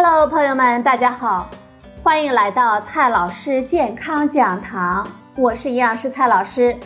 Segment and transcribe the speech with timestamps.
[0.00, 1.50] Hello，朋友们，大家好，
[2.04, 5.04] 欢迎来到蔡老师健康讲堂，
[5.34, 6.78] 我是营养师蔡老师。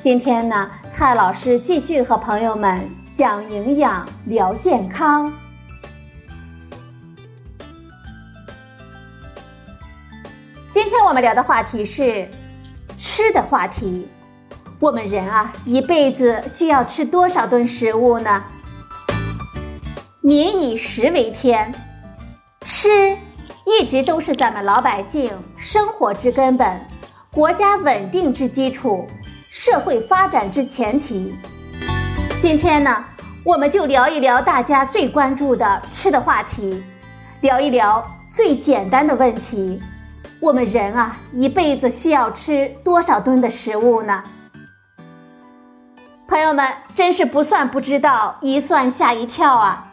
[0.00, 5.32] 今天呢，蔡老师继续和朋友们讲营养、聊健康。
[10.72, 12.28] 今天我们聊的话题是
[12.96, 14.08] 吃的话题。
[14.80, 18.42] 我们人啊，一辈子需要吃多少顿食物呢？
[20.20, 21.72] 民以食为天，
[22.64, 23.14] 吃
[23.66, 26.80] 一直都是咱们老百姓生活之根本，
[27.30, 29.06] 国家稳定之基础，
[29.50, 31.34] 社会发展之前提。
[32.40, 33.04] 今天呢，
[33.44, 36.82] 我们就聊一聊大家最关注的吃的话题，
[37.42, 39.78] 聊一聊最简单的问题：
[40.40, 44.24] 我们人啊，一辈子需要吃多少吨的食物呢？
[46.28, 49.90] 朋友们，真是不算不知道，一算吓一跳啊！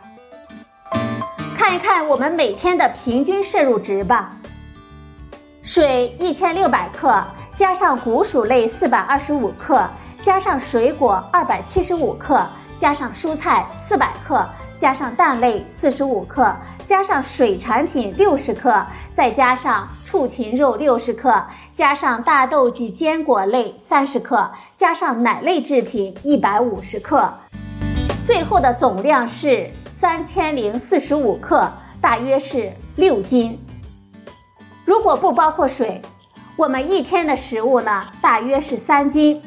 [1.64, 4.36] 看一看我们每天的平均摄入值吧。
[5.62, 7.23] 水一千六百克，
[7.56, 9.88] 加上谷薯类四百二十五克，
[10.23, 12.44] 加上水果二百七十五克，
[12.80, 14.44] 加上蔬菜四百克，
[14.80, 16.52] 加上蛋类四十五克，
[16.88, 21.45] 加上水产品六十克，再加上畜禽肉六十克，
[21.76, 27.32] 加上大豆及坚果类三十克，加上奶类制品一百五十克，
[28.23, 29.69] 最后的总量是。
[30.02, 33.59] 三千零四十五克，大约是六斤。
[34.83, 36.02] 如果不包括水，
[36.55, 39.39] 我们一天的食物呢，大约是三斤。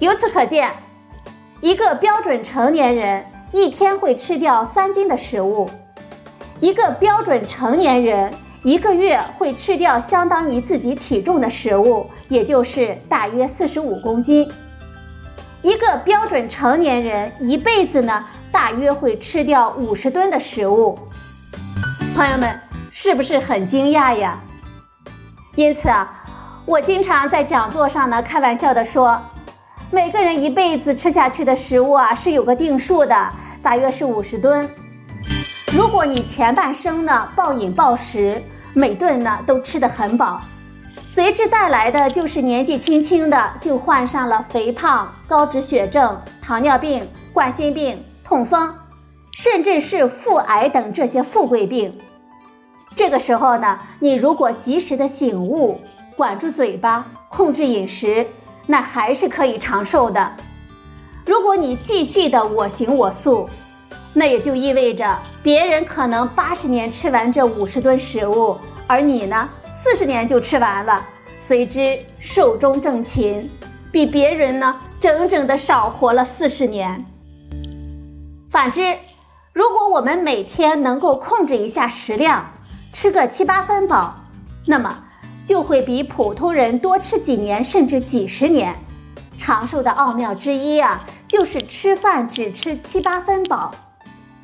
[0.00, 0.72] 由此可见，
[1.60, 5.70] 一个标准成年人一天会吃掉三斤的食物，
[6.58, 14.50] 一个标准成年人一个月会吃掉相当于自己体重的食物，也就是大约四十五公斤。
[15.66, 18.24] 一个标准成年人一辈子呢？
[18.52, 20.96] 大约会吃掉五十吨的食物，
[22.14, 22.56] 朋友们
[22.92, 24.38] 是不是很惊讶呀？
[25.56, 26.24] 因此啊，
[26.66, 29.20] 我经常在讲座上呢开玩笑的说，
[29.90, 34.70] 每个人一辈子吃下去的食物啊是有个定数的，大约是五十吨。
[35.72, 38.40] 如果你前半生呢暴饮暴食，
[38.72, 40.40] 每顿呢都吃得很饱，
[41.06, 47.98] 随之带来的就是年纪轻轻的就患上了肥胖、高脂血症、糖尿病、冠心病。
[48.28, 48.74] 痛风，
[49.30, 51.96] 甚至是腹癌等这些富贵病，
[52.96, 55.80] 这个时候呢，你如果及时的醒悟，
[56.16, 58.26] 管住嘴巴，控制饮食，
[58.66, 60.32] 那还是可以长寿的。
[61.24, 63.48] 如果你继续的我行我素，
[64.12, 71.06] 那也就意味着别人可能八十年吃完这五十吨食物，而你呢，四十年就吃完了，
[71.38, 73.46] 随之寿终正寝，
[73.92, 77.04] 比别人呢整整的少活了四十年。
[78.50, 78.96] 反之，
[79.52, 82.50] 如果我们每天能够控制一下食量，
[82.94, 84.16] 吃个七八分饱，
[84.66, 85.04] 那么
[85.44, 88.74] 就会比普通人多吃几年甚至几十年。
[89.36, 93.72] 长寿的奥妙之一啊，就是吃饭只吃七八分饱。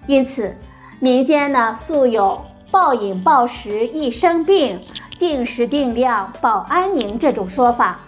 [0.07, 0.55] 因此，
[1.01, 4.79] 民间呢素有“暴饮暴食易生病，
[5.23, 8.01] 定时定量保安宁”这种说法。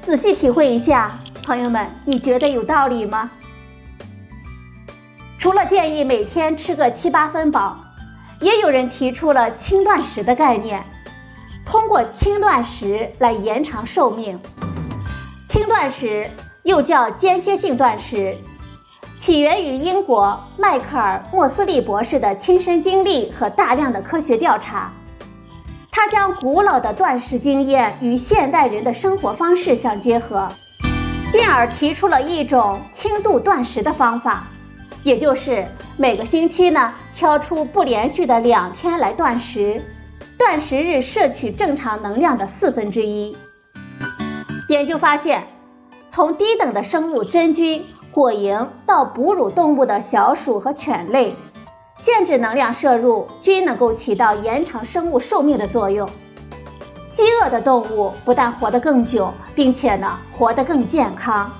[0.00, 1.10] 仔细体会一下，
[1.42, 3.28] 朋友们，你觉得有道理吗？
[5.36, 7.76] 除了建议每天吃个七八分饱，
[8.40, 10.80] 也有人提出了轻断食的概念，
[11.66, 14.38] 通过轻断食来延长寿命。
[15.48, 16.30] 轻断食
[16.62, 18.32] 又叫间歇性断食，
[19.16, 24.92] 起源于英国迈克尔·莫斯利博士的亲身经历和大量的科学调查。
[26.02, 30.48] 他将古老的断食经验与现代人的生活方式相结合，
[31.30, 34.44] 进而提出了一种轻度断食的方法。
[35.02, 35.62] 也就是
[35.98, 39.78] 每个星期呢，挑出不连续的两天来断食，
[40.38, 43.36] 断食日摄取正常能量的四分之一。
[44.70, 45.46] 研究发现，
[46.08, 51.34] 从低等的生物真菌、果蝇到哺乳动物的小鼠和犬类，
[51.94, 56.08] 限制能量摄入均能够起到延长生物寿命的作用。
[57.10, 61.50] 饥饿的动物不但活得更久，并且呢，活得更健康。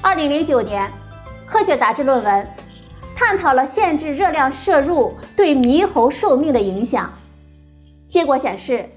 [0.00, 0.90] 二零零九年。
[1.52, 2.48] 科学杂志论文
[3.16, 7.10] 探讨了限制热量摄入对猕猴寿命的影响。
[8.08, 8.88] 结果显示，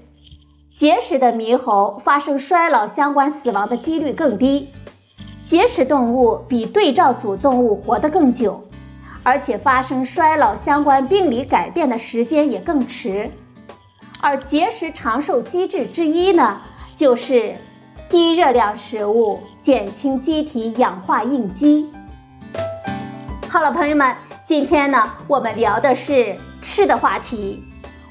[0.72, 4.68] 节食的猕猴发生衰老相关死亡的几率更低，
[5.44, 8.62] 节食动物比对照组动物活得更久，
[9.24, 13.28] 而且发生衰老相关病理改变的时间也更迟。
[14.20, 16.60] 而节食长寿机制之一呢，
[16.94, 17.56] 就是
[18.08, 21.90] 低热量食物减轻机体氧化应激。
[23.48, 24.14] 好了，朋友们，
[24.46, 27.62] 今天呢，我们聊的是吃的话题。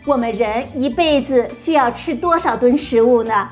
[0.06, 3.48] 我们人一辈子需要吃多少吨食物呢？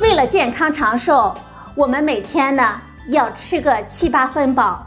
[0.00, 1.34] 为了健康长寿，
[1.74, 4.86] 我们每天呢要吃个七八分饱。